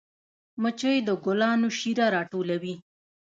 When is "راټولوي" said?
2.15-2.75